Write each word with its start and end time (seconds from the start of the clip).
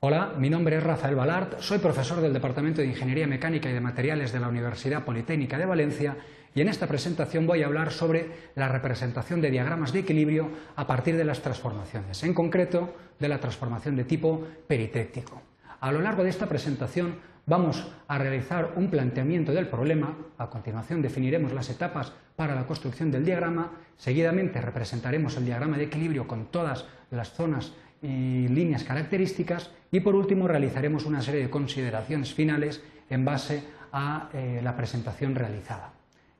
Hola, 0.00 0.34
mi 0.38 0.48
nombre 0.48 0.76
es 0.76 0.82
Rafael 0.84 1.16
Balart, 1.16 1.58
soy 1.58 1.78
profesor 1.78 2.20
del 2.20 2.32
Departamento 2.32 2.80
de 2.80 2.86
Ingeniería 2.86 3.26
Mecánica 3.26 3.68
y 3.68 3.72
de 3.72 3.80
Materiales 3.80 4.32
de 4.32 4.38
la 4.38 4.46
Universidad 4.46 5.04
Politécnica 5.04 5.58
de 5.58 5.66
Valencia 5.66 6.16
y 6.54 6.60
en 6.60 6.68
esta 6.68 6.86
presentación 6.86 7.48
voy 7.48 7.64
a 7.64 7.66
hablar 7.66 7.90
sobre 7.90 8.30
la 8.54 8.68
representación 8.68 9.40
de 9.40 9.50
diagramas 9.50 9.92
de 9.92 9.98
equilibrio 9.98 10.50
a 10.76 10.86
partir 10.86 11.16
de 11.16 11.24
las 11.24 11.42
transformaciones, 11.42 12.22
en 12.22 12.32
concreto 12.32 12.94
de 13.18 13.28
la 13.28 13.40
transformación 13.40 13.96
de 13.96 14.04
tipo 14.04 14.46
peritéctico. 14.68 15.42
A 15.80 15.90
lo 15.90 16.00
largo 16.00 16.22
de 16.22 16.30
esta 16.30 16.46
presentación 16.46 17.16
vamos 17.46 17.84
a 18.06 18.18
realizar 18.18 18.74
un 18.76 18.90
planteamiento 18.90 19.50
del 19.50 19.66
problema, 19.66 20.16
a 20.38 20.48
continuación 20.48 21.02
definiremos 21.02 21.52
las 21.52 21.70
etapas 21.70 22.12
para 22.36 22.54
la 22.54 22.68
construcción 22.68 23.10
del 23.10 23.24
diagrama, 23.24 23.72
seguidamente 23.96 24.60
representaremos 24.60 25.36
el 25.36 25.46
diagrama 25.46 25.76
de 25.76 25.84
equilibrio 25.84 26.28
con 26.28 26.52
todas 26.52 26.86
las 27.10 27.32
zonas 27.32 27.72
y 28.02 28.48
líneas 28.48 28.84
características 28.84 29.70
y 29.90 30.00
por 30.00 30.14
último 30.14 30.46
realizaremos 30.46 31.06
una 31.06 31.22
serie 31.22 31.42
de 31.42 31.50
consideraciones 31.50 32.32
finales 32.34 32.82
en 33.10 33.24
base 33.24 33.62
a 33.92 34.28
eh, 34.32 34.60
la 34.62 34.76
presentación 34.76 35.34
realizada. 35.34 35.92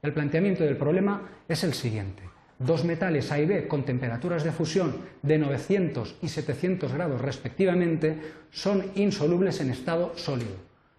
El 0.03 0.13
planteamiento 0.13 0.65
del 0.65 0.77
problema 0.77 1.23
es 1.49 1.65
el 1.65 1.75
siguiente. 1.75 2.23
Dos 2.59 2.85
metales 2.85 3.31
A 3.31 3.39
y 3.39 3.47
B 3.47 3.69
con 3.69 3.85
temperaturas 3.85 4.43
de 4.45 4.53
fusión 4.53 4.97
de 5.23 5.39
900 5.39 6.17
y 6.23 6.29
700 6.29 6.93
grados 6.93 7.21
respectivamente 7.21 8.19
son 8.51 8.85
insolubles 8.97 9.61
en 9.61 9.71
estado 9.71 10.13
sólido. 10.17 10.57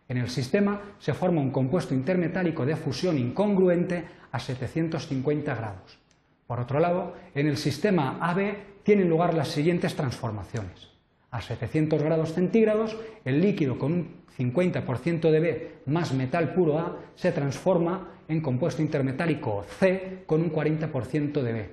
En 0.08 0.18
el 0.18 0.30
sistema 0.30 0.82
se 1.00 1.14
forma 1.14 1.42
un 1.42 1.52
compuesto 1.52 1.94
intermetálico 1.94 2.66
de 2.66 2.76
fusión 2.76 3.18
incongruente 3.18 4.06
a 4.32 4.40
750 4.40 5.54
grados. 5.54 6.00
Por 6.48 6.60
otro 6.60 6.80
lado, 6.80 7.14
en 7.36 7.48
el 7.48 7.58
sistema 7.58 8.18
AB 8.22 8.56
tienen 8.90 9.08
lugar 9.08 9.36
las 9.36 9.50
siguientes 9.50 9.94
transformaciones. 9.94 10.90
A 11.30 11.42
700 11.42 12.02
grados 12.02 12.34
centígrados, 12.34 12.98
el 13.24 13.40
líquido 13.40 13.78
con 13.78 13.94
un 13.94 14.16
50% 14.36 15.30
de 15.30 15.40
B 15.40 15.72
más 15.86 16.12
metal 16.12 16.56
puro 16.56 16.80
A 16.80 16.98
se 17.14 17.32
transforma 17.32 18.14
en 18.28 18.42
compuesto 18.42 18.82
intermetálico 18.82 19.64
C 19.78 20.24
con 20.26 20.42
un 20.42 20.52
40% 20.52 21.40
de 21.44 21.54
B. 21.54 21.70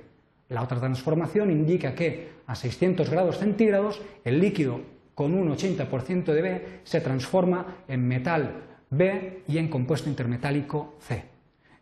La 0.51 0.63
otra 0.63 0.79
transformación 0.79 1.51
indica 1.51 1.95
que 1.95 2.33
a 2.47 2.55
600 2.55 3.09
grados 3.09 3.39
centígrados 3.39 4.03
el 4.23 4.39
líquido 4.39 4.83
con 5.15 5.33
un 5.33 5.49
80% 5.57 6.25
de 6.35 6.43
B 6.43 6.81
se 6.85 7.01
transforma 7.01 7.79
en 7.89 8.07
metal 8.07 8.63
B 8.91 9.43
y 9.49 9.57
en 9.57 9.69
compuesto 9.69 10.11
intermetálico 10.11 10.97
C. 11.01 11.25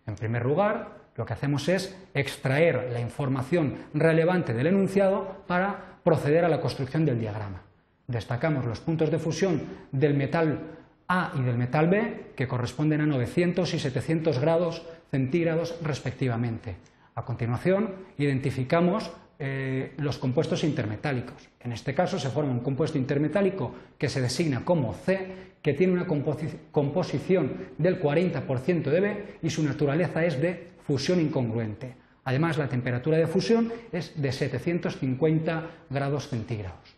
En 0.07 0.15
primer 0.15 0.47
lugar, 0.47 1.04
lo 1.17 1.25
que 1.25 1.33
hacemos 1.33 1.69
es 1.69 1.95
extraer 2.15 2.91
la 2.93 3.01
información 3.01 3.77
relevante 3.95 4.55
del 4.55 4.69
enunciado 4.69 5.45
para 5.47 5.99
proceder 6.03 6.45
a 6.45 6.49
la 6.49 6.61
construcción 6.61 7.05
del 7.05 7.21
diagrama. 7.21 7.63
Destacamos 8.07 8.65
los 8.65 8.81
puntos 8.81 9.11
de 9.11 9.19
fusión 9.19 9.63
del 9.93 10.15
metal 10.15 10.61
A 11.09 11.33
y 11.37 11.43
del 11.43 11.57
metal 11.57 11.89
B, 11.89 12.33
que 12.37 12.49
corresponden 12.49 13.01
a 13.01 13.07
900 13.07 13.73
y 13.75 13.79
700 13.79 14.39
grados 14.39 14.83
centígrados 15.11 15.77
respectivamente. 15.83 16.77
A 17.15 17.25
continuación, 17.25 17.95
identificamos 18.19 19.11
eh, 19.39 19.95
los 19.99 20.19
compuestos 20.19 20.65
intermetálicos. 20.65 21.49
En 21.61 21.73
este 21.73 21.95
caso 21.95 22.19
se 22.19 22.31
forma 22.31 22.53
un 22.53 22.61
compuesto 22.61 22.99
intermetálico 22.99 23.75
que 23.99 24.09
se 24.09 24.21
designa 24.21 24.65
como 24.65 24.95
C, 24.95 25.55
que 25.63 25.73
tiene 25.75 25.95
una 25.95 26.07
composición 26.07 27.53
del 27.79 28.01
40% 28.01 28.83
de 28.83 29.01
B 29.01 29.25
y 29.43 29.51
su 29.51 29.63
naturaleza 29.63 30.25
es 30.25 30.41
de 30.41 30.74
fusión 30.87 31.21
incongruente. 31.21 31.97
Además, 32.25 32.57
la 32.57 32.69
temperatura 32.69 33.19
de 33.19 33.27
fusión 33.27 33.73
es 33.93 34.21
de 34.21 34.33
750 34.33 35.71
grados 35.91 36.29
centígrados. 36.29 36.97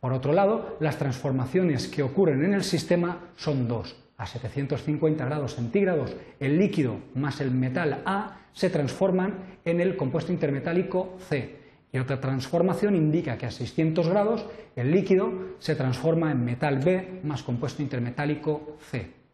Por 0.00 0.12
otro 0.12 0.32
lado, 0.32 0.76
las 0.80 0.98
transformaciones 0.98 1.88
que 1.88 2.02
ocurren 2.02 2.44
en 2.44 2.54
el 2.54 2.64
sistema 2.64 3.30
son 3.36 3.66
dos. 3.66 3.96
A 4.18 4.26
750 4.26 5.24
grados 5.24 5.54
centígrados, 5.54 6.14
el 6.40 6.58
líquido 6.58 6.98
más 7.14 7.40
el 7.40 7.50
metal 7.50 8.02
A 8.04 8.38
se 8.52 8.70
transforman 8.70 9.58
en 9.64 9.80
el 9.80 9.96
compuesto 9.96 10.32
intermetálico 10.32 11.16
C. 11.28 11.56
Y 11.92 11.98
otra 11.98 12.20
transformación 12.20 12.94
indica 12.94 13.38
que 13.38 13.46
a 13.46 13.50
600 13.50 14.08
grados 14.08 14.46
el 14.74 14.90
líquido 14.90 15.32
se 15.58 15.74
transforma 15.74 16.30
en 16.32 16.44
metal 16.44 16.78
B 16.78 17.20
más 17.22 17.42
compuesto 17.42 17.82
intermetálico 17.82 18.76
C. 18.90 19.25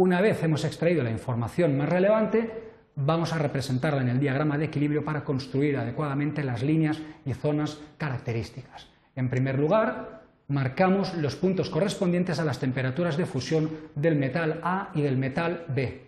Una 0.00 0.20
vez 0.20 0.44
hemos 0.44 0.64
extraído 0.64 1.02
la 1.02 1.10
información 1.10 1.76
más 1.76 1.88
relevante, 1.88 2.48
vamos 2.94 3.32
a 3.32 3.38
representarla 3.38 4.00
en 4.00 4.08
el 4.08 4.20
diagrama 4.20 4.56
de 4.56 4.66
equilibrio 4.66 5.04
para 5.04 5.24
construir 5.24 5.76
adecuadamente 5.76 6.44
las 6.44 6.62
líneas 6.62 7.00
y 7.26 7.34
zonas 7.34 7.80
características. 7.96 8.86
En 9.16 9.28
primer 9.28 9.58
lugar, 9.58 10.22
marcamos 10.46 11.14
los 11.14 11.34
puntos 11.34 11.68
correspondientes 11.68 12.38
a 12.38 12.44
las 12.44 12.60
temperaturas 12.60 13.16
de 13.16 13.26
fusión 13.26 13.70
del 13.96 14.14
metal 14.14 14.60
A 14.62 14.92
y 14.94 15.02
del 15.02 15.16
metal 15.16 15.64
B. 15.66 16.00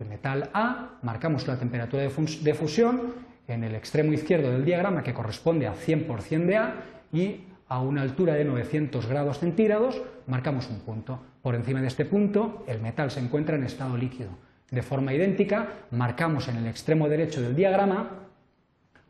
El 0.00 0.06
metal 0.06 0.48
A, 0.54 0.98
marcamos 1.02 1.46
la 1.46 1.58
temperatura 1.58 2.04
de 2.04 2.54
fusión 2.54 3.12
en 3.46 3.62
el 3.62 3.74
extremo 3.74 4.14
izquierdo 4.14 4.50
del 4.50 4.64
diagrama 4.64 5.02
que 5.02 5.12
corresponde 5.12 5.66
a 5.66 5.74
100% 5.74 6.46
de 6.46 6.56
A 6.56 6.74
y 7.12 7.44
a 7.72 7.80
una 7.80 8.02
altura 8.02 8.34
de 8.34 8.44
900 8.44 9.06
grados 9.06 9.38
centígrados, 9.38 10.02
marcamos 10.26 10.68
un 10.68 10.80
punto. 10.80 11.22
Por 11.40 11.54
encima 11.54 11.80
de 11.80 11.86
este 11.86 12.04
punto, 12.04 12.64
el 12.66 12.82
metal 12.82 13.10
se 13.10 13.20
encuentra 13.20 13.56
en 13.56 13.64
estado 13.64 13.96
líquido. 13.96 14.28
De 14.70 14.82
forma 14.82 15.14
idéntica, 15.14 15.86
marcamos 15.90 16.48
en 16.48 16.56
el 16.58 16.66
extremo 16.66 17.08
derecho 17.08 17.40
del 17.40 17.56
diagrama, 17.56 18.28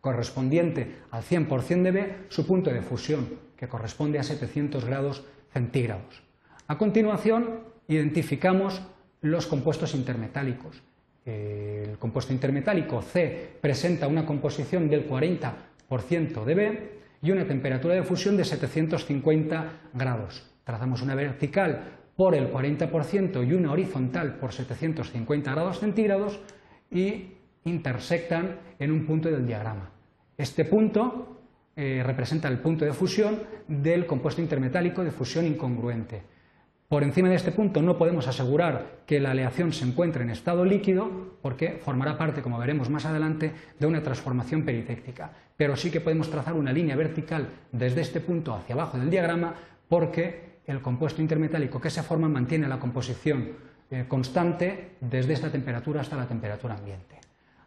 correspondiente 0.01 0.99
al 1.11 1.25
100% 1.25 1.83
de 1.83 1.91
B, 1.91 2.15
su 2.29 2.47
punto 2.47 2.71
de 2.71 2.83
fusión, 2.83 3.31
que 3.57 3.67
corresponde 3.67 4.21
a 4.21 4.23
700 4.23 4.85
grados 4.85 5.25
centígrados. 5.53 6.23
A 6.69 6.79
continuación, 6.79 7.65
identificamos 7.89 8.81
los 9.23 9.49
compuestos 9.49 9.93
intermetálicos. 9.97 10.81
El 11.27 11.99
compuesto 11.99 12.33
intermetálico 12.33 13.03
C 13.03 13.57
presenta 13.61 14.07
una 14.07 14.25
composición 14.25 14.89
del 14.89 15.11
40% 15.11 16.45
de 16.45 16.55
B, 16.55 17.02
y 17.23 17.31
una 17.31 17.47
temperatura 17.47 17.95
de 17.95 18.03
fusión 18.03 18.37
de 18.37 18.45
750 18.45 19.73
grados. 19.95 20.45
Trazamos 20.65 21.03
una 21.03 21.15
vertical 21.15 21.85
por 22.17 22.35
el 22.35 22.53
40% 22.53 23.47
y 23.47 23.53
una 23.55 23.73
horizontal 23.73 24.37
por 24.37 24.53
750 24.53 25.51
grados 25.51 25.79
centígrados 25.79 26.41
y 26.91 27.29
intersectan 27.65 28.59
en 28.79 28.91
un 28.91 29.07
punto 29.07 29.31
del 29.31 29.47
diagrama. 29.47 29.91
Este 30.37 30.65
punto 30.65 31.41
eh, 31.77 32.03
representa 32.05 32.49
el 32.49 32.59
punto 32.59 32.85
de 32.85 32.93
fusión 32.93 33.39
del 33.69 34.05
compuesto 34.05 34.43
intermetálico 34.43 35.05
de 35.05 35.11
fusión 35.11 35.47
incongruente. 35.47 36.23
Por 36.93 37.05
encima 37.05 37.31
de 37.31 37.37
este 37.37 37.53
punto 37.53 37.81
no 37.81 37.97
podemos 37.97 38.29
asegurar 38.29 38.99
que 39.07 39.19
la 39.19 39.31
aleación 39.31 39.73
se 39.73 39.87
encuentre 39.87 40.25
en 40.25 40.29
estado 40.29 40.63
líquido 40.63 41.39
porque 41.41 41.81
formará 41.83 42.19
parte, 42.19 42.43
como 42.43 42.59
veremos 42.59 42.91
más 42.91 43.07
adelante, 43.07 43.51
de 43.81 43.87
una 43.87 44.03
transformación 44.03 44.63
peritéctica. 44.63 45.31
Pero 45.57 45.75
sí 45.75 45.91
que 45.91 46.03
podemos 46.03 46.29
trazar 46.29 46.53
una 46.53 46.71
línea 46.71 46.95
vertical 46.95 47.49
desde 47.73 48.03
este 48.03 48.21
punto 48.21 48.53
hacia 48.55 48.75
abajo 48.75 48.99
del 48.99 49.09
diagrama 49.09 49.55
porque 49.89 50.59
el 50.67 50.83
compuesto 50.83 51.23
intermetálico 51.23 51.81
que 51.81 51.89
se 51.89 52.03
forma 52.03 52.29
mantiene 52.29 52.69
la 52.69 52.79
composición 52.79 53.53
eh, 53.91 54.05
constante 54.07 54.91
desde 55.01 55.33
esta 55.33 55.51
temperatura 55.51 56.03
hasta 56.03 56.19
la 56.19 56.29
temperatura 56.29 56.75
ambiente. 56.75 57.17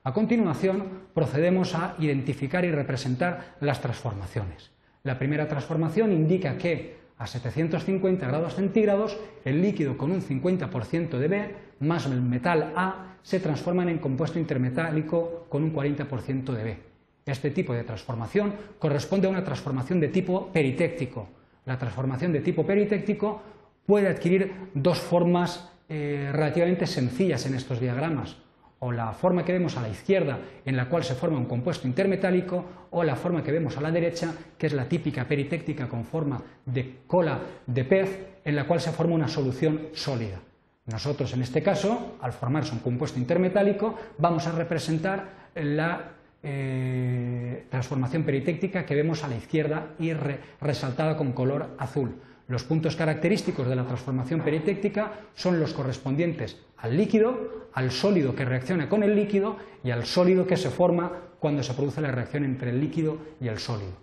A 0.03 0.13
continuación, 0.13 0.83
procedemos 1.15 1.73
a 1.73 1.95
identificar 1.97 2.63
y 2.63 2.69
representar 2.69 3.55
las 3.59 3.81
transformaciones. 3.81 4.69
La 5.01 5.17
primera 5.17 5.47
transformación 5.47 6.11
indica 6.11 6.59
que 6.59 7.04
a 7.17 7.27
750 7.27 8.27
grados 8.27 8.55
centígrados, 8.55 9.17
el 9.45 9.61
líquido 9.61 9.97
con 9.97 10.11
un 10.11 10.21
50% 10.21 11.17
de 11.17 11.27
B 11.27 11.55
más 11.79 12.05
el 12.05 12.21
metal 12.21 12.73
A 12.75 13.17
se 13.21 13.39
transforman 13.39 13.89
en 13.89 13.99
compuesto 13.99 14.39
intermetálico 14.39 15.45
con 15.49 15.63
un 15.63 15.73
40% 15.73 16.51
de 16.51 16.63
B. 16.63 16.77
Este 17.25 17.51
tipo 17.51 17.73
de 17.73 17.83
transformación 17.83 18.53
corresponde 18.77 19.27
a 19.27 19.31
una 19.31 19.43
transformación 19.43 19.99
de 19.99 20.09
tipo 20.09 20.51
peritéctico. 20.51 21.27
La 21.65 21.77
transformación 21.77 22.31
de 22.31 22.41
tipo 22.41 22.65
peritéctico 22.65 23.41
puede 23.85 24.07
adquirir 24.07 24.69
dos 24.73 24.99
formas 24.99 25.71
eh, 25.89 26.29
relativamente 26.31 26.85
sencillas 26.85 27.45
en 27.45 27.55
estos 27.55 27.79
diagramas 27.79 28.37
o 28.85 28.91
la 28.91 29.11
forma 29.13 29.43
que 29.43 29.51
vemos 29.51 29.77
a 29.77 29.81
la 29.81 29.89
izquierda 29.89 30.37
en 30.63 30.77
la 30.77 30.87
cual 30.87 31.03
se 31.03 31.15
forma 31.15 31.39
un 31.39 31.45
compuesto 31.45 31.87
intermetálico 31.87 32.65
o 32.91 33.03
la 33.03 33.15
forma 33.15 33.41
que 33.41 33.51
vemos 33.51 33.77
a 33.77 33.81
la 33.81 33.89
derecha 33.89 34.31
que 34.59 34.67
es 34.67 34.73
la 34.73 34.87
típica 34.87 35.27
peritéctica 35.27 35.87
con 35.87 36.05
forma 36.05 36.39
de 36.67 36.99
cola 37.07 37.39
de 37.65 37.83
pez 37.83 38.39
en 38.45 38.55
la 38.55 38.67
cual 38.67 38.79
se 38.79 38.91
forma 38.91 39.15
una 39.15 39.27
solución 39.27 39.87
sólida. 39.93 40.39
Nosotros 40.85 41.33
en 41.33 41.41
este 41.41 41.63
caso, 41.63 42.17
al 42.21 42.31
formarse 42.31 42.73
un 42.73 42.79
compuesto 42.79 43.17
intermetálico, 43.17 43.95
vamos 44.19 44.45
a 44.45 44.51
representar 44.51 45.49
la 45.55 46.11
eh, 46.43 47.65
transformación 47.71 48.21
peritéctica 48.21 48.85
que 48.85 48.93
vemos 48.93 49.23
a 49.23 49.27
la 49.27 49.35
izquierda 49.35 49.95
y 49.97 50.13
resaltada 50.61 51.17
con 51.17 51.31
color 51.31 51.71
azul. 51.79 52.21
Los 52.47 52.63
puntos 52.63 52.95
característicos 52.95 53.67
de 53.67 53.75
la 53.75 53.85
transformación 53.85 54.41
peritéctica 54.41 55.13
son 55.33 55.59
los 55.59 55.73
correspondientes 55.73 56.57
al 56.77 56.95
líquido, 56.95 57.69
al 57.73 57.89
sólido 57.89 58.35
que 58.35 58.45
reacciona 58.45 58.87
con 58.87 59.01
el 59.01 59.15
líquido 59.15 59.57
y 59.83 59.89
al 59.89 60.05
sólido 60.05 60.45
que 60.45 60.57
se 60.57 60.69
forma 60.69 61.11
cuando 61.39 61.63
se 61.63 61.73
produce 61.73 62.01
la 62.01 62.11
reacción 62.11 62.45
entre 62.45 62.69
el 62.69 62.79
líquido 62.79 63.17
y 63.41 63.47
el 63.47 63.57
sólido. 63.57 63.93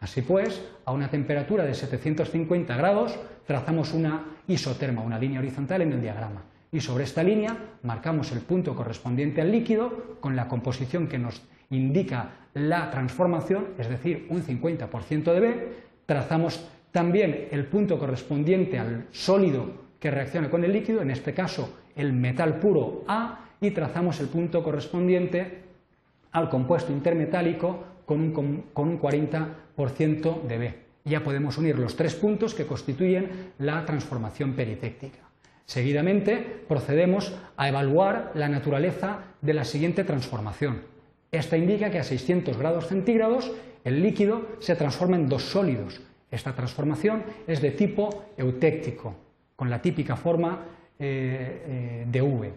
Así 0.00 0.22
pues, 0.22 0.62
a 0.84 0.92
una 0.92 1.08
temperatura 1.08 1.64
de 1.64 1.74
750 1.74 2.76
grados 2.76 3.14
trazamos 3.46 3.92
una 3.92 4.24
isoterma, 4.48 5.02
una 5.02 5.18
línea 5.18 5.40
horizontal 5.40 5.82
en 5.82 5.92
el 5.92 6.00
diagrama. 6.00 6.42
Y 6.72 6.80
sobre 6.80 7.04
esta 7.04 7.22
línea 7.22 7.56
marcamos 7.82 8.32
el 8.32 8.40
punto 8.40 8.74
correspondiente 8.74 9.42
al 9.42 9.52
líquido 9.52 10.16
con 10.20 10.34
la 10.34 10.48
composición 10.48 11.06
que 11.06 11.18
nos 11.18 11.42
indica 11.70 12.30
la 12.54 12.90
transformación, 12.90 13.68
es 13.78 13.88
decir, 13.88 14.26
un 14.30 14.42
50% 14.42 15.32
de 15.32 15.40
B. 15.40 15.72
Trazamos 16.06 16.66
también 16.92 17.48
el 17.50 17.66
punto 17.66 17.98
correspondiente 17.98 18.78
al 18.78 19.06
sólido 19.10 19.82
que 19.98 20.10
reacciona 20.10 20.50
con 20.50 20.64
el 20.64 20.72
líquido, 20.72 21.02
en 21.02 21.10
este 21.10 21.34
caso 21.34 21.78
el 21.96 22.12
metal 22.12 22.58
puro 22.58 23.04
A, 23.08 23.48
y 23.60 23.70
trazamos 23.70 24.20
el 24.20 24.28
punto 24.28 24.62
correspondiente 24.62 25.62
al 26.32 26.50
compuesto 26.50 26.92
intermetálico 26.92 27.84
con 28.04 28.20
un, 28.20 28.64
con 28.72 28.88
un 28.88 29.00
40% 29.00 30.42
de 30.42 30.58
B. 30.58 30.74
Ya 31.04 31.22
podemos 31.22 31.58
unir 31.58 31.78
los 31.78 31.96
tres 31.96 32.14
puntos 32.14 32.54
que 32.54 32.66
constituyen 32.66 33.52
la 33.58 33.84
transformación 33.84 34.54
peritéctica. 34.54 35.18
Seguidamente 35.64 36.64
procedemos 36.68 37.32
a 37.56 37.68
evaluar 37.68 38.32
la 38.34 38.48
naturaleza 38.48 39.20
de 39.40 39.54
la 39.54 39.64
siguiente 39.64 40.04
transformación. 40.04 40.82
Esta 41.30 41.56
indica 41.56 41.90
que 41.90 41.98
a 41.98 42.04
600 42.04 42.58
grados 42.58 42.88
centígrados 42.88 43.50
el 43.84 44.02
líquido 44.02 44.48
se 44.60 44.76
transforma 44.76 45.16
en 45.16 45.28
dos 45.28 45.44
sólidos. 45.44 46.00
Esta 46.32 46.54
transformación 46.54 47.22
es 47.46 47.60
de 47.60 47.72
tipo 47.72 48.32
eutéctico, 48.38 49.14
con 49.54 49.68
la 49.68 49.82
típica 49.82 50.16
forma 50.16 50.64
eh, 50.98 51.62
eh, 51.68 52.06
de 52.10 52.22
V. 52.22 52.52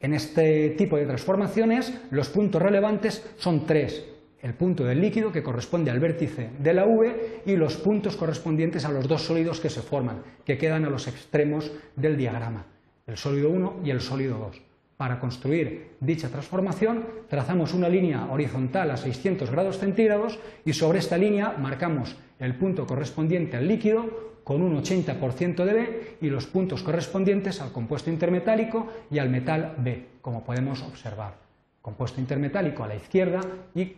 En 0.00 0.12
este 0.12 0.70
tipo 0.76 0.98
de 0.98 1.06
transformaciones 1.06 1.98
los 2.10 2.28
puntos 2.28 2.60
relevantes 2.60 3.26
son 3.38 3.64
tres. 3.64 4.04
El 4.42 4.52
punto 4.52 4.84
del 4.84 5.00
líquido 5.00 5.32
que 5.32 5.42
corresponde 5.42 5.90
al 5.90 5.98
vértice 5.98 6.50
de 6.58 6.74
la 6.74 6.84
V 6.84 7.42
y 7.46 7.56
los 7.56 7.78
puntos 7.78 8.16
correspondientes 8.16 8.84
a 8.84 8.92
los 8.92 9.08
dos 9.08 9.22
sólidos 9.22 9.60
que 9.60 9.70
se 9.70 9.80
forman, 9.80 10.22
que 10.44 10.58
quedan 10.58 10.84
a 10.84 10.90
los 10.90 11.08
extremos 11.08 11.72
del 11.96 12.18
diagrama, 12.18 12.66
el 13.06 13.16
sólido 13.16 13.48
1 13.48 13.80
y 13.82 13.90
el 13.90 14.00
sólido 14.00 14.38
2. 14.38 14.62
Para 14.98 15.18
construir 15.18 15.96
dicha 16.00 16.28
transformación 16.28 17.06
trazamos 17.28 17.72
una 17.72 17.88
línea 17.88 18.26
horizontal 18.30 18.90
a 18.90 18.96
600 18.96 19.50
grados 19.50 19.78
centígrados 19.78 20.38
y 20.64 20.74
sobre 20.74 20.98
esta 20.98 21.16
línea 21.16 21.54
marcamos 21.58 22.16
el 22.38 22.54
punto 22.54 22.86
correspondiente 22.86 23.56
al 23.56 23.68
líquido 23.68 24.28
con 24.44 24.62
un 24.62 24.82
80% 24.82 25.64
de 25.64 25.72
B 25.72 26.16
y 26.22 26.30
los 26.30 26.46
puntos 26.46 26.82
correspondientes 26.82 27.60
al 27.60 27.70
compuesto 27.72 28.10
intermetálico 28.10 28.86
y 29.10 29.18
al 29.18 29.28
metal 29.28 29.74
B, 29.78 30.06
como 30.22 30.42
podemos 30.42 30.82
observar. 30.82 31.34
Compuesto 31.82 32.20
intermetálico 32.20 32.82
a 32.82 32.88
la 32.88 32.96
izquierda 32.96 33.40
y 33.74 33.94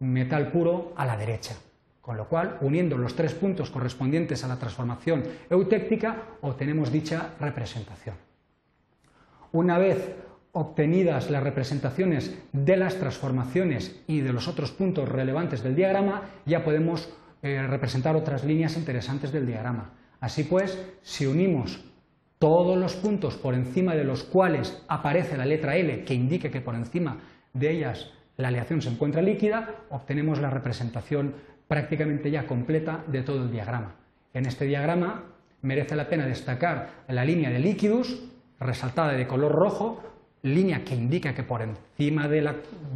metal 0.00 0.50
puro 0.50 0.92
a 0.96 1.06
la 1.06 1.16
derecha. 1.16 1.54
Con 2.00 2.16
lo 2.16 2.28
cual, 2.28 2.58
uniendo 2.60 2.98
los 2.98 3.14
tres 3.14 3.34
puntos 3.34 3.70
correspondientes 3.70 4.44
a 4.44 4.48
la 4.48 4.58
transformación 4.58 5.22
eutéctica, 5.48 6.22
obtenemos 6.42 6.92
dicha 6.92 7.30
representación. 7.40 8.16
Una 9.52 9.78
vez 9.78 10.16
obtenidas 10.52 11.30
las 11.30 11.42
representaciones 11.42 12.36
de 12.52 12.76
las 12.76 12.96
transformaciones 12.96 14.02
y 14.06 14.20
de 14.20 14.32
los 14.32 14.48
otros 14.48 14.72
puntos 14.72 15.08
relevantes 15.08 15.62
del 15.62 15.76
diagrama, 15.76 16.22
ya 16.46 16.64
podemos 16.64 17.08
eh, 17.44 17.66
representar 17.66 18.16
otras 18.16 18.42
líneas 18.42 18.74
interesantes 18.78 19.30
del 19.30 19.46
diagrama. 19.46 19.90
Así 20.18 20.44
pues, 20.44 20.82
si 21.02 21.26
unimos 21.26 21.84
todos 22.38 22.78
los 22.78 22.94
puntos 22.96 23.34
por 23.36 23.52
encima 23.52 23.94
de 23.94 24.02
los 24.02 24.24
cuales 24.24 24.82
aparece 24.88 25.36
la 25.36 25.44
letra 25.44 25.76
L, 25.76 26.06
que 26.06 26.14
indique 26.14 26.50
que 26.50 26.62
por 26.62 26.74
encima 26.74 27.18
de 27.52 27.70
ellas 27.70 28.10
la 28.38 28.48
aleación 28.48 28.80
se 28.80 28.88
encuentra 28.88 29.20
líquida, 29.20 29.74
obtenemos 29.90 30.40
la 30.40 30.48
representación 30.48 31.34
prácticamente 31.68 32.30
ya 32.30 32.46
completa 32.46 33.04
de 33.08 33.20
todo 33.20 33.42
el 33.42 33.52
diagrama. 33.52 33.94
En 34.32 34.46
este 34.46 34.64
diagrama 34.64 35.24
merece 35.60 35.96
la 35.96 36.08
pena 36.08 36.24
destacar 36.24 37.04
la 37.08 37.26
línea 37.26 37.50
de 37.50 37.58
líquidos, 37.58 38.22
resaltada 38.58 39.12
de 39.12 39.26
color 39.26 39.52
rojo, 39.52 40.02
línea 40.40 40.82
que 40.82 40.94
indica 40.94 41.34
que 41.34 41.42
por 41.42 41.60
encima 41.60 42.26
de, 42.26 42.54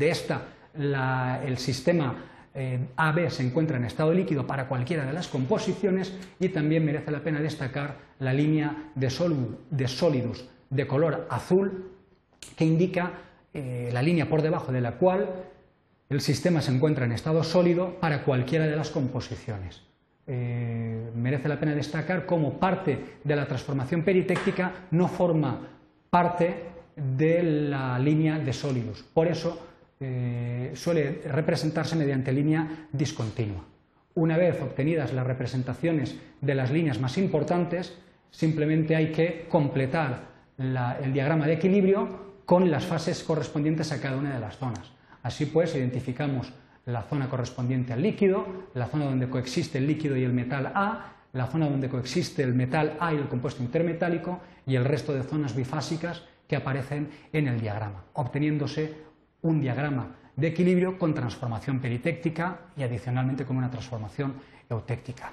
esta 0.08 0.40
el 1.44 1.58
sistema 1.58 2.14
eh, 2.60 2.80
AB 2.96 3.30
se 3.30 3.46
encuentra 3.46 3.76
en 3.76 3.84
estado 3.84 4.12
líquido 4.12 4.44
para 4.44 4.66
cualquiera 4.66 5.06
de 5.06 5.12
las 5.12 5.28
composiciones 5.28 6.12
y 6.40 6.48
también 6.48 6.84
merece 6.84 7.12
la 7.12 7.20
pena 7.20 7.40
destacar 7.40 7.98
la 8.18 8.32
línea 8.32 8.90
de, 8.96 9.08
sólidos 9.10 10.44
de 10.68 10.86
color 10.88 11.28
azul 11.30 11.92
que 12.56 12.64
indica 12.64 13.12
eh, 13.54 13.90
la 13.92 14.02
línea 14.02 14.28
por 14.28 14.42
debajo 14.42 14.72
de 14.72 14.80
la 14.80 14.96
cual 14.96 15.28
el 16.08 16.20
sistema 16.20 16.60
se 16.60 16.74
encuentra 16.74 17.04
en 17.04 17.12
estado 17.12 17.44
sólido 17.44 18.00
para 18.00 18.24
cualquiera 18.24 18.66
de 18.66 18.74
las 18.74 18.90
composiciones. 18.90 19.82
Eh, 20.26 21.10
merece 21.14 21.48
la 21.48 21.60
pena 21.60 21.76
destacar 21.76 22.26
cómo 22.26 22.58
parte 22.58 23.18
de 23.22 23.36
la 23.36 23.46
transformación 23.46 24.02
peritéctica 24.02 24.72
no 24.90 25.06
forma 25.06 25.60
parte 26.10 26.64
de 26.96 27.40
la 27.44 28.00
línea 28.00 28.36
de 28.40 28.52
sólidos. 28.52 29.04
Por 29.14 29.28
eso 29.28 29.64
eh, 30.00 30.72
suele 30.74 31.22
representarse 31.26 31.96
mediante 31.96 32.32
línea 32.32 32.88
discontinua. 32.92 33.64
Una 34.14 34.36
vez 34.36 34.60
obtenidas 34.60 35.12
las 35.12 35.26
representaciones 35.26 36.16
de 36.40 36.54
las 36.54 36.70
líneas 36.70 37.00
más 37.00 37.18
importantes, 37.18 37.96
simplemente 38.30 38.96
hay 38.96 39.12
que 39.12 39.46
completar 39.48 40.28
el 40.58 41.12
diagrama 41.12 41.46
de 41.46 41.54
equilibrio 41.54 42.28
con 42.44 42.70
las 42.70 42.84
fases 42.84 43.22
correspondientes 43.22 43.92
a 43.92 44.00
cada 44.00 44.16
una 44.16 44.34
de 44.34 44.40
las 44.40 44.56
zonas. 44.56 44.90
Así 45.22 45.46
pues, 45.46 45.74
identificamos 45.74 46.52
la 46.86 47.02
zona 47.02 47.28
correspondiente 47.28 47.92
al 47.92 48.02
líquido, 48.02 48.46
la 48.74 48.86
zona 48.86 49.04
donde 49.04 49.28
coexiste 49.28 49.78
el 49.78 49.86
líquido 49.86 50.16
y 50.16 50.24
el 50.24 50.32
metal 50.32 50.72
A, 50.74 51.12
la 51.32 51.46
zona 51.46 51.68
donde 51.68 51.88
coexiste 51.88 52.42
el 52.42 52.54
metal 52.54 52.96
A 52.98 53.12
y 53.12 53.16
el 53.16 53.28
compuesto 53.28 53.62
intermetálico 53.62 54.40
y 54.66 54.76
el 54.76 54.84
resto 54.84 55.12
de 55.12 55.22
zonas 55.22 55.54
bifásicas 55.54 56.22
que 56.48 56.56
aparecen 56.56 57.10
en 57.32 57.46
el 57.46 57.60
diagrama, 57.60 58.04
obteniéndose 58.14 58.94
un 59.42 59.60
diagrama 59.60 60.16
de 60.36 60.48
equilibrio 60.48 60.98
con 60.98 61.14
transformación 61.14 61.80
peritéctica 61.80 62.60
y 62.76 62.82
adicionalmente 62.82 63.44
con 63.44 63.56
una 63.56 63.70
transformación 63.70 64.34
eutéctica. 64.70 65.32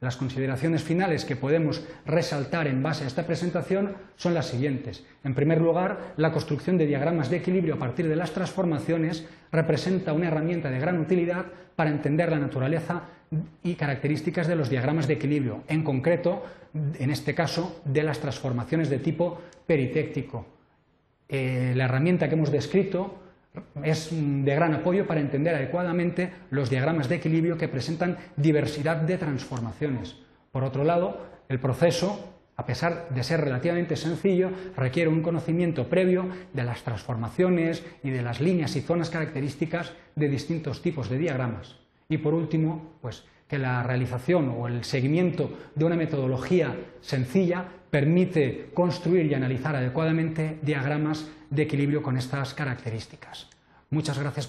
Las 0.00 0.16
consideraciones 0.16 0.82
finales 0.82 1.24
que 1.24 1.36
podemos 1.36 1.82
resaltar 2.04 2.66
en 2.66 2.82
base 2.82 3.04
a 3.04 3.06
esta 3.06 3.26
presentación 3.26 3.96
son 4.16 4.34
las 4.34 4.46
siguientes. 4.46 5.04
En 5.24 5.34
primer 5.34 5.60
lugar, 5.60 6.12
la 6.18 6.32
construcción 6.32 6.76
de 6.76 6.86
diagramas 6.86 7.30
de 7.30 7.38
equilibrio 7.38 7.76
a 7.76 7.78
partir 7.78 8.06
de 8.06 8.16
las 8.16 8.32
transformaciones 8.32 9.26
representa 9.50 10.12
una 10.12 10.28
herramienta 10.28 10.70
de 10.70 10.78
gran 10.78 11.00
utilidad 11.00 11.46
para 11.76 11.90
entender 11.90 12.30
la 12.30 12.38
naturaleza 12.38 13.04
y 13.62 13.74
características 13.74 14.46
de 14.46 14.56
los 14.56 14.68
diagramas 14.68 15.08
de 15.08 15.14
equilibrio, 15.14 15.62
en 15.66 15.82
concreto, 15.82 16.44
en 16.74 17.10
este 17.10 17.34
caso, 17.34 17.80
de 17.86 18.02
las 18.02 18.20
transformaciones 18.20 18.90
de 18.90 18.98
tipo 18.98 19.40
peritéctico. 19.66 20.55
Eh, 21.28 21.72
la 21.76 21.84
herramienta 21.84 22.28
que 22.28 22.34
hemos 22.34 22.52
descrito 22.52 23.22
es 23.82 24.10
de 24.12 24.54
gran 24.54 24.74
apoyo 24.74 25.06
para 25.06 25.20
entender 25.20 25.54
adecuadamente 25.54 26.30
los 26.50 26.70
diagramas 26.70 27.08
de 27.08 27.16
equilibrio 27.16 27.56
que 27.56 27.68
presentan 27.68 28.18
diversidad 28.36 28.96
de 28.96 29.18
transformaciones. 29.18 30.16
Por 30.52 30.64
otro 30.64 30.84
lado, 30.84 31.26
el 31.48 31.58
proceso, 31.58 32.34
a 32.56 32.66
pesar 32.66 33.08
de 33.10 33.22
ser 33.22 33.40
relativamente 33.40 33.96
sencillo, 33.96 34.50
requiere 34.76 35.10
un 35.10 35.22
conocimiento 35.22 35.88
previo 35.88 36.28
de 36.52 36.64
las 36.64 36.82
transformaciones 36.82 37.84
y 38.02 38.10
de 38.10 38.22
las 38.22 38.40
líneas 38.40 38.76
y 38.76 38.80
zonas 38.80 39.10
características 39.10 39.92
de 40.14 40.28
distintos 40.28 40.82
tipos 40.82 41.08
de 41.08 41.18
diagramas. 41.18 41.76
Y 42.08 42.18
por 42.18 42.34
último, 42.34 42.92
pues 43.00 43.24
que 43.48 43.58
la 43.58 43.82
realización 43.82 44.54
o 44.56 44.66
el 44.66 44.84
seguimiento 44.84 45.56
de 45.74 45.84
una 45.84 45.96
metodología 45.96 46.74
sencilla 47.00 47.64
permite 47.90 48.70
construir 48.74 49.26
y 49.26 49.34
analizar 49.34 49.76
adecuadamente 49.76 50.58
diagramas 50.62 51.28
de 51.50 51.62
equilibrio 51.62 52.02
con 52.02 52.16
estas 52.16 52.54
características. 52.54 53.48
Muchas 53.90 54.18
gracias. 54.18 54.44